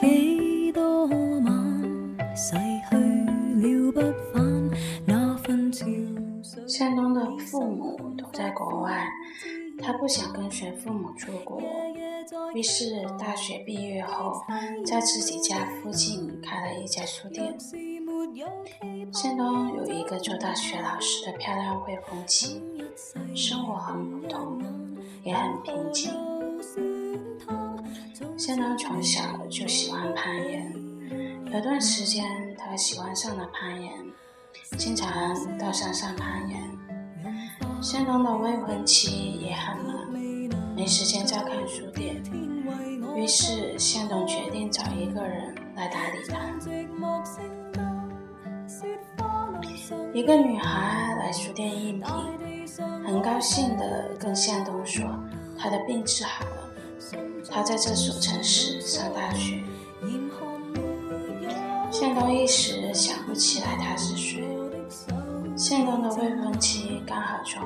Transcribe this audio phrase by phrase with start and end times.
[0.00, 1.46] 几多晚
[2.36, 2.56] 逝
[2.88, 4.00] 去了不
[4.32, 4.70] 返
[5.06, 5.86] 那份潮
[6.42, 6.68] 水。
[6.68, 9.06] 向东的父母都在国外，
[9.82, 11.60] 他不想跟随父母出国，
[12.54, 14.42] 于是大学毕业后，
[14.86, 17.56] 在自己家附近开了一家书店。
[19.12, 22.62] 向东有一个做大学老师的漂亮未婚妻，
[23.34, 24.62] 生活很普通，
[25.24, 26.12] 也很平静。
[28.38, 29.20] 向东从小
[29.50, 30.72] 就喜欢攀岩，
[31.52, 32.24] 有段时间
[32.56, 33.92] 他喜欢上了攀岩，
[34.78, 36.62] 经常到山上攀岩。
[37.82, 40.08] 向东的未婚妻也很忙，
[40.76, 42.22] 没时间照看书店，
[43.16, 46.38] 于是向东决定找一个人来打理他。
[50.14, 52.08] 一个女孩来书店应聘，
[53.04, 55.04] 很高兴地跟向东说，
[55.58, 56.57] 她的病治好了，
[57.50, 59.62] 他在这所城市上大学。
[61.90, 64.46] 向东一时想不起来他是谁。
[65.56, 67.60] 向东的未婚妻刚好从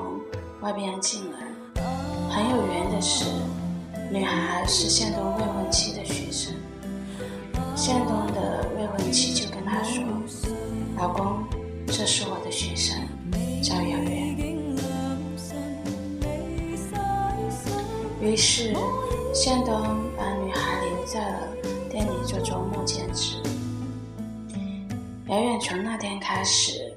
[0.61, 1.81] 外边进来，
[2.29, 3.25] 很有缘的是，
[4.11, 6.53] 女孩是向东未婚妻的学生。
[7.75, 10.03] 向东的未婚妻就跟他说
[10.97, 11.43] ：“老公。”
[11.85, 12.97] 这是我的学生，
[13.61, 14.35] 叫遥远。
[18.19, 18.73] 于是，
[19.33, 19.73] 向东
[20.15, 21.39] 把女孩留在了
[21.89, 23.37] 店里做周末兼职。
[25.27, 26.95] 遥远从那天开始，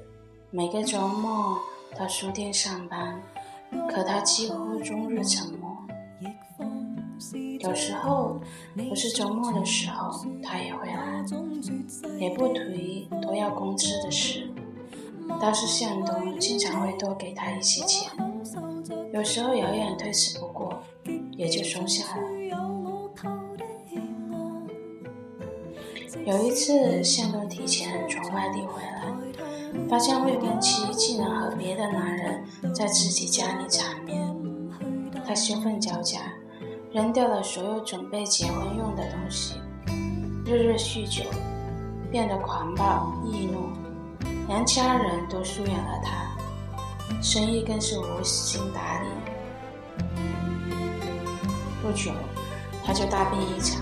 [0.51, 1.57] 每个周末
[1.97, 3.19] 到书店上班，
[3.89, 5.75] 可他几乎终日沉默。
[7.59, 8.39] 有时候
[8.87, 11.25] 不是周末的时候，他也会来，
[12.19, 14.47] 也不提多要工资的事。
[15.41, 18.11] 倒是向东经常会多给他一些钱，
[19.11, 20.66] 有时候遥远推辞不过，
[21.37, 22.23] 也就收下了。
[26.25, 29.13] 有一次，向东提前从外地回来，
[29.87, 32.43] 发现未婚妻竟然和别的男人
[32.73, 34.35] 在自己家里缠绵，
[35.25, 36.19] 他羞愤交加，
[36.91, 39.61] 扔掉了所有准备结婚用的东西，
[40.45, 41.23] 日日酗酒，
[42.11, 43.69] 变得狂暴易怒。
[44.49, 49.07] 连家人都疏远了他，生意更是无心打理。
[51.87, 52.11] 不久，
[52.83, 53.81] 他就大病一场。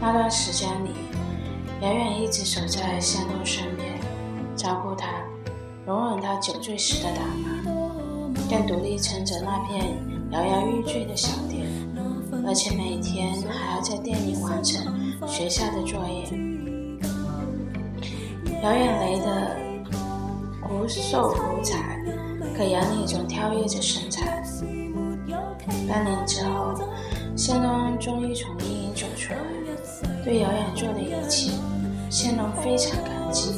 [0.00, 0.90] 那段时间里，
[1.80, 3.94] 遥远一直守在向东身边，
[4.56, 5.06] 照顾他，
[5.86, 7.62] 容忍他酒醉时的打骂，
[8.50, 9.96] 更独立撑着那片
[10.32, 11.64] 摇摇欲坠的小店，
[12.44, 14.84] 而且每天还要在店里完成
[15.28, 16.28] 学校的作业。
[18.64, 19.62] 遥远雷的。
[20.60, 22.00] 骨瘦如柴，
[22.56, 24.42] 可眼里总跳跃着身材。
[25.88, 26.74] 半年之后，
[27.44, 29.38] 向东终于从阴影走出来，
[30.22, 31.50] 对遥远做的一切，
[32.08, 33.50] 向东非常感激。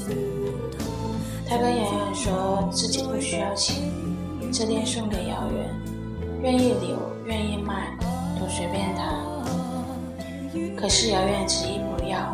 [1.46, 3.76] 他跟遥远说自己不需要钱，
[4.50, 5.68] 这店送给遥远，
[6.42, 6.96] 愿意留
[7.26, 7.94] 愿意卖
[8.40, 9.22] 都随便他。
[10.74, 12.32] 可是遥远执意不要，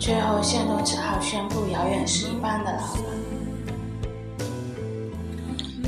[0.00, 3.04] 最后向东只好宣布遥远是一半的老板。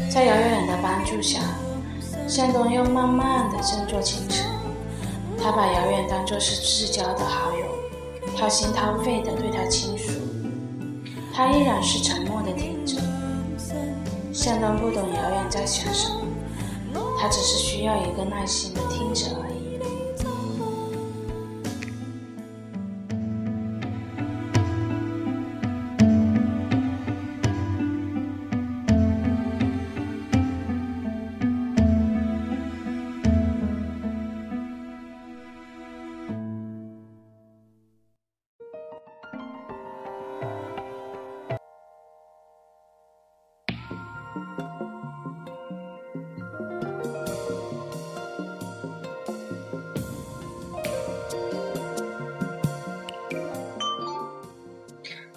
[0.09, 1.41] 在遥远的帮助下，
[2.29, 4.47] 向东又慢慢的振作精神。
[5.39, 7.67] 他把姚远当作是至交的好友，
[8.37, 10.13] 掏心掏肺的对他倾诉。
[11.35, 12.97] 他依然是沉默的听着。
[14.33, 16.23] 向东不懂姚远在想什么，
[17.19, 19.52] 他只是需要一个耐心的听着而已。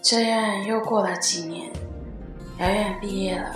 [0.08, 1.72] 这样又过了几年，
[2.60, 3.56] 遥远毕业了，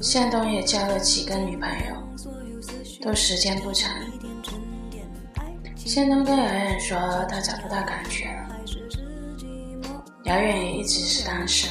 [0.00, 1.96] 向东也交了几个女朋友，
[3.02, 3.92] 都时间不长。
[5.76, 6.96] 向东跟遥远说
[7.28, 8.56] 他找不到感觉了，
[10.22, 11.68] 遥远也一直是单身。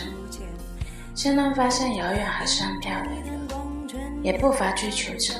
[1.16, 5.34] 向东发现遥远还是很漂亮的，也不乏追求者。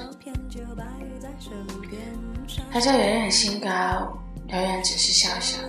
[2.72, 3.70] 他叫遥远心高，
[4.48, 5.60] 遥远只是笑笑。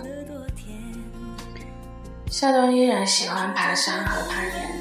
[2.31, 4.71] 向东依然喜欢爬山和攀岩。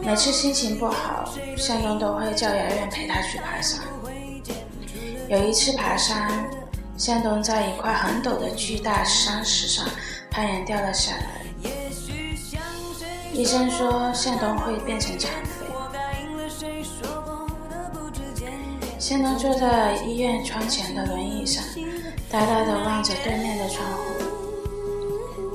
[0.00, 3.78] 每次心情不好，向东都会叫遥远陪他去爬山。
[5.28, 6.48] 有一次爬山，
[6.96, 9.86] 向东在一块很陡的巨大山石上
[10.30, 11.42] 攀岩掉了下来。
[13.34, 15.66] 医生说向东会变成残废。
[18.98, 21.62] 向东坐在医院窗前的轮椅上，
[22.30, 24.17] 呆呆地望着对面的窗户。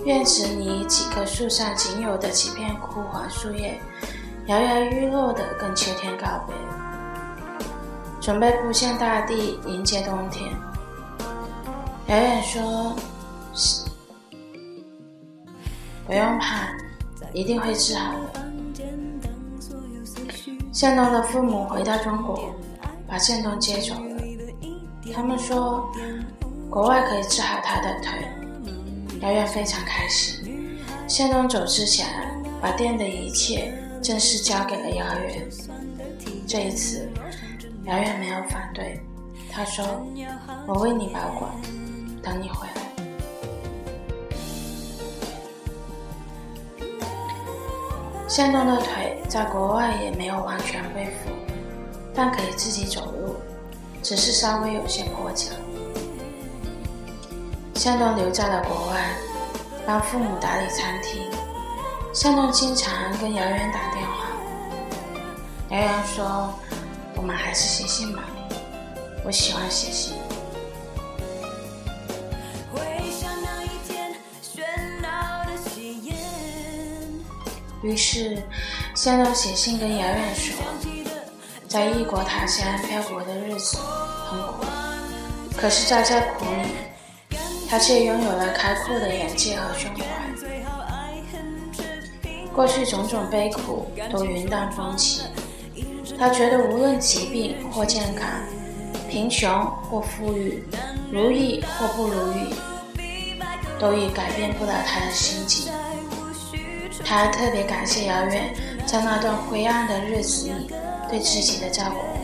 [0.06, 3.80] 院子里几棵树上仅有的几片枯黄树叶，
[4.48, 6.56] 摇摇欲落地跟秋天告别，
[8.20, 10.52] 准备扑向大地迎接冬天。
[12.08, 12.96] 遥远说
[16.06, 16.68] ：“不用怕，
[17.34, 18.44] 一定会治好的。”
[20.74, 22.54] 向东的父母回到中国。
[23.06, 24.24] 把向东接走了。
[25.14, 25.88] 他们说，
[26.68, 28.43] 国外可以治好他的腿。
[29.24, 30.78] 姚远非常开心。
[31.08, 32.06] 向东走之前，
[32.62, 35.48] 把店的一切正式交给了姚远。
[36.46, 37.10] 这一次，
[37.86, 39.00] 姚远没有反对。
[39.50, 40.06] 他说
[40.68, 41.50] ：“我为你保管，
[42.22, 42.74] 等你回来。”
[48.28, 51.32] 向东的腿在国外也没有完全恢复。
[52.14, 53.38] 但可以自己走路，
[54.04, 55.54] 只是稍微有些跛脚。
[57.84, 59.14] 向东留在了国外，
[59.86, 61.30] 帮父母打理餐厅。
[62.14, 64.28] 向东经常跟姚远打电话。
[65.70, 66.54] 姚远说
[67.18, 68.24] ：“我们还是写信吧，
[69.26, 70.16] 我喜欢写信。”
[77.84, 78.42] 于是，
[78.96, 80.56] 向东写信跟姚远说。
[81.68, 83.78] 在异国他乡漂泊的日子
[84.30, 84.66] 很苦，
[85.58, 86.70] 可是，在这苦里，
[87.74, 90.06] 他却拥有了开阔的眼界和胸怀。
[92.54, 95.24] 过去种种悲苦都云淡风轻，
[96.20, 98.30] 他觉得无论疾病或健康，
[99.10, 100.64] 贫穷或富裕，
[101.12, 102.54] 如意或不如意，
[103.80, 105.74] 都已改变不了他的心境。
[107.04, 108.54] 他特别感谢遥远
[108.86, 110.72] 在那段灰暗的日子里。
[111.10, 112.23] 对自己的照顾。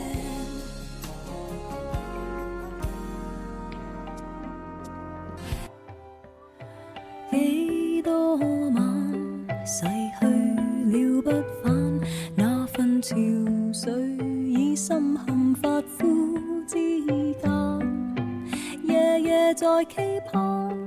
[19.79, 19.95] 在期
[20.29, 20.77] 盼，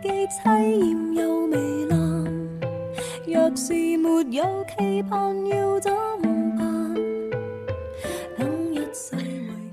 [0.00, 1.98] 既凄艳又糜烂。
[3.26, 5.92] 若是没有期盼，要怎？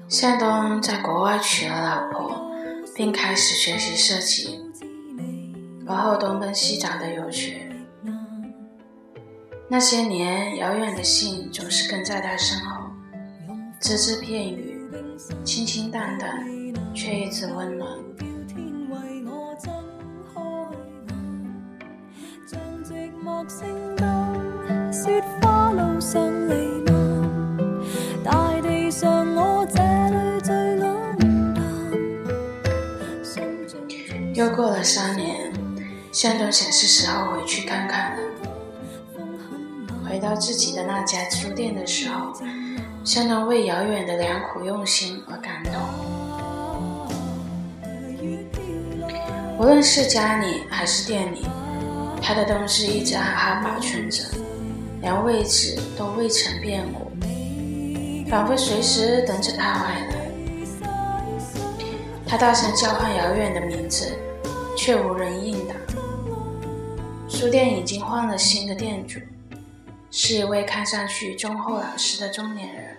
[0.10, 2.52] 向东在国外娶了老婆，
[2.96, 4.60] 并开始学习设计，
[5.86, 7.70] 而后东奔西找的游学。
[9.70, 12.88] 那些年，遥远的信总是跟在他身后，
[13.80, 14.82] 只字片语，
[15.44, 16.44] 清清淡淡，
[16.96, 17.88] 却一直温暖。
[34.36, 35.54] 又过了三年，
[36.12, 38.18] 向东想是时候回去看看了。
[40.04, 42.34] 回到自己的那家书店的时候，
[43.04, 45.74] 向东为遥远的良苦用心而感动。
[49.60, 51.46] 无论是家里还是店里，
[52.26, 54.24] 他的东西一直好好保存着，
[55.02, 57.12] 连位置都未曾变过，
[58.30, 60.16] 仿佛随时等着他回来。
[62.26, 64.18] 他大声叫唤遥远的名字，
[64.78, 65.76] 却无人应答。
[67.28, 69.20] 书店已经换了新的店主，
[70.10, 72.98] 是一位看上去忠厚老实的中年人。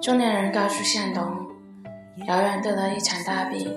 [0.00, 1.48] 中年人告诉向东，
[2.28, 3.74] 遥远得了一场大病，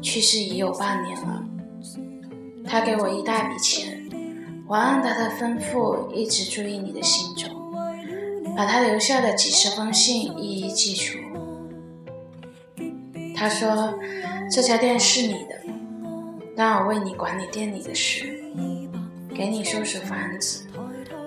[0.00, 1.42] 去世已有半年了。
[2.66, 4.08] 他给我一大笔钱，
[4.66, 7.50] 我按他的吩咐一直注意你的行踪，
[8.56, 11.18] 把他留下的几十封信一一寄出。
[13.36, 13.94] 他说
[14.52, 15.60] ：“这家店是你的，
[16.54, 18.38] 让我为你管理店里的事，
[19.34, 20.66] 给你收拾房子，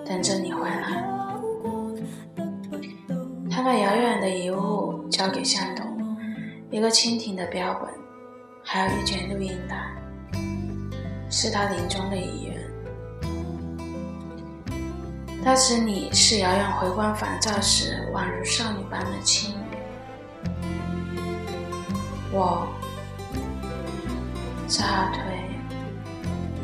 [0.06, 1.04] 等着你回来。”
[3.50, 6.16] 他把遥远的遗物交给向东，
[6.70, 7.88] 一个蜻蜓的标本，
[8.62, 9.76] 还有一卷录音带，
[11.36, 12.54] 是他临终的遗愿。
[15.44, 19.54] 当时你是遥远回光返照时宛如少女般的轻语。
[22.30, 22.68] 我
[24.68, 25.22] 这条腿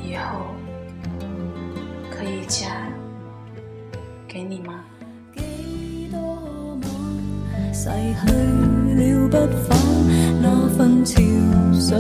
[0.05, 0.55] 以后
[2.09, 2.69] 可以嫁
[4.29, 4.85] 给你吗？
[7.73, 8.27] 逝去
[8.95, 9.37] 了不
[9.67, 9.77] 返，
[10.41, 11.17] 那份潮
[11.73, 11.99] 水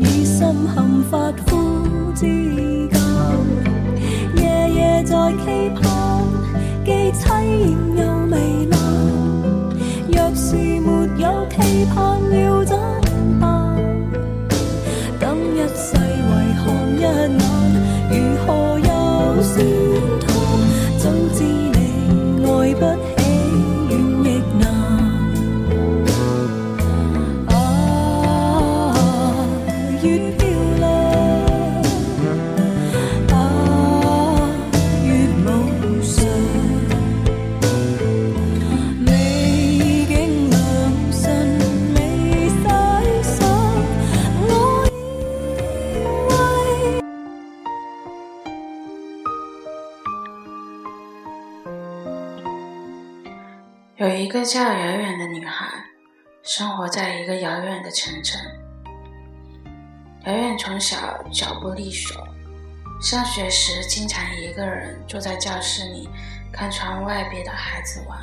[0.00, 1.63] 已深陷发肤
[2.14, 2.26] 之
[2.88, 3.00] 间。
[4.36, 5.44] 夜夜在期
[5.74, 5.82] 盼，
[6.84, 8.32] 既凄艳又糜
[8.70, 8.72] 烂。
[10.12, 10.88] 若是没
[11.20, 11.94] 有期盼
[12.40, 12.78] 要怎
[53.96, 55.68] 有一个叫遥远的女孩，
[56.42, 58.40] 生活在一个遥远的城镇。
[60.26, 62.26] 遥远从小脚步利索，
[63.00, 66.08] 上学时经常一个人坐在教室里
[66.52, 68.18] 看窗外别的孩子玩，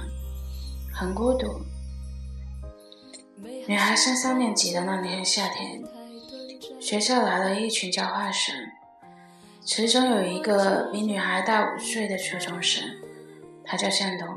[0.94, 1.62] 很孤独。
[3.66, 5.82] 女孩升三年级的那年夏天，
[6.82, 8.54] 学校来了一群交换生，
[9.64, 12.84] 其中有一个比女孩大五岁的初中生，
[13.64, 14.28] 他叫向东。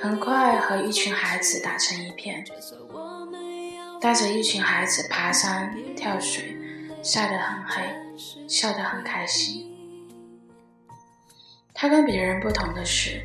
[0.00, 2.44] 很快和一群孩子打成一片，
[4.00, 6.56] 带着一群孩子爬山、跳水，
[7.02, 7.82] 晒得很黑，
[8.48, 9.74] 笑得很开心。
[11.74, 13.24] 他跟别人不同的是，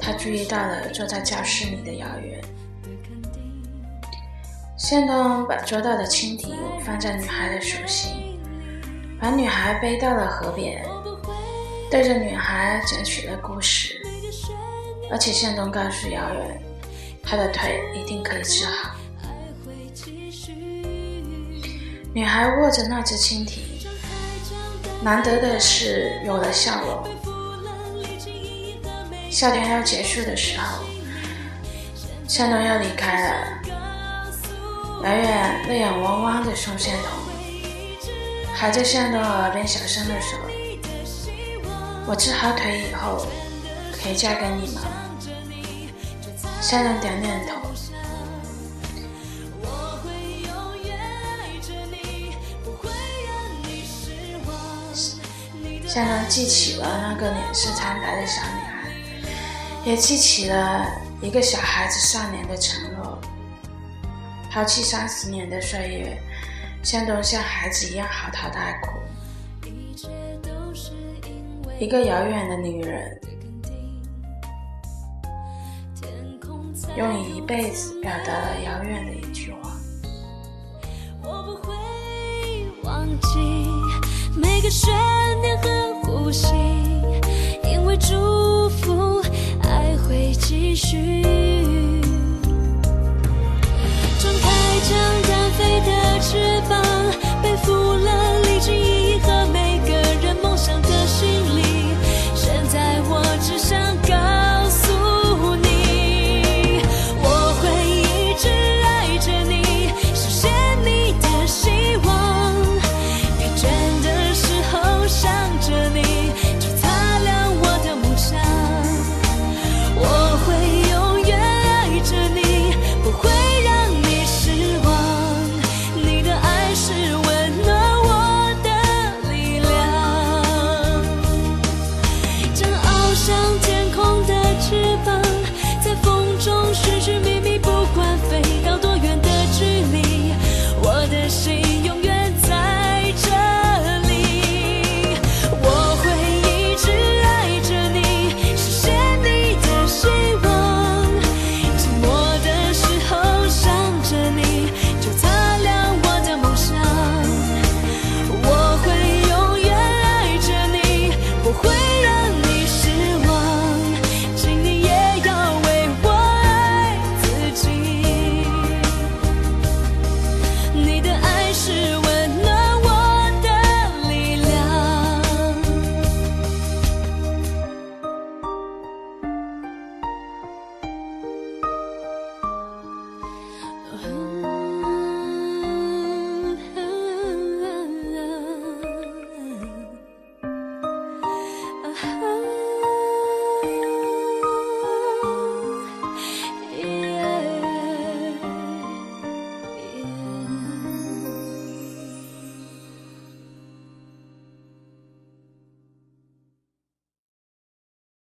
[0.00, 2.42] 他注意到了坐在教室里的遥远。
[4.76, 8.38] 向东把捉到的蜻蜓放在女孩的手心，
[9.20, 10.84] 把女孩背到了河边，
[11.90, 14.01] 对着女孩讲起了故事。
[15.12, 16.62] 而且向东告诉姚远，
[17.22, 18.96] 他的腿一定可以治好。
[22.14, 23.62] 女孩握着那只蜻蜓，
[25.02, 27.04] 难得的是有了笑容。
[29.30, 30.82] 夏天要结束的时候，
[32.26, 33.46] 向东要离开了，
[35.04, 37.10] 遥远泪眼汪汪的送向东，
[38.54, 40.38] 还在向东耳边小声的说
[42.08, 43.26] ：“我治好腿以后，
[43.92, 44.80] 可以嫁给你吗？”
[46.62, 47.60] 向东点点头。
[55.86, 58.88] 向东记起了那个脸色苍白的小女孩，
[59.84, 60.86] 也记起了
[61.20, 63.18] 一个小孩子少年的承诺。
[64.50, 66.22] 抛弃三十年的岁月，
[66.82, 68.98] 向东像孩子一样嚎啕大哭。
[71.78, 73.20] 一个遥远的女人。
[76.96, 79.72] 用一辈子表达了遥远的一句话。
[81.22, 81.74] 我不会
[82.82, 83.38] 忘记
[84.36, 84.92] 每个瞬
[85.40, 85.68] 间和
[86.02, 86.54] 呼吸，
[87.64, 89.22] 因为祝福，
[89.62, 92.01] 爱会继续。